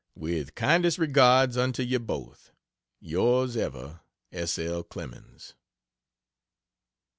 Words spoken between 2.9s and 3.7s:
Yrs